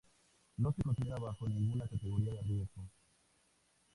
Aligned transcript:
No 0.57 0.71
se 0.73 0.81
considera 0.81 1.17
bajo 1.19 1.47
ninguna 1.47 1.87
categoría 1.87 2.33
de 2.33 2.41
riesgo. 2.41 2.89